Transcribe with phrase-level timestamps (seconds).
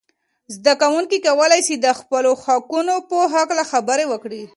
[0.55, 4.43] زده کوونکي کولای سي د خپلو حقونو په هکله خبرې وکړي.